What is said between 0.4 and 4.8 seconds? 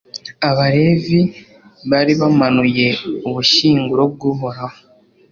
abalevi bari bamanuye ubushyinguro bw'uhoraho